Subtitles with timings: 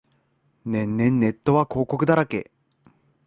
[0.65, 2.49] 年々ネットは広告だらけ